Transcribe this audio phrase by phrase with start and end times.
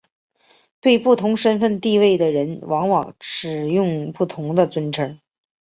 [0.79, 5.19] 对不同身份地位的人往往使用不同的尊称。